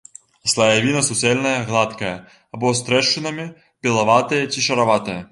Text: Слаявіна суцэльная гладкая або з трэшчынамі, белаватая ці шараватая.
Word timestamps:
Слаявіна 0.51 1.01
суцэльная 1.07 1.51
гладкая 1.67 2.13
або 2.57 2.71
з 2.79 2.85
трэшчынамі, 2.87 3.45
белаватая 3.89 4.41
ці 4.53 4.65
шараватая. 4.69 5.19